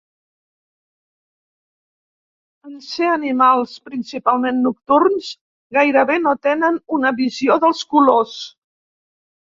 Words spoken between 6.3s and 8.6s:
tenen una visió dels colors.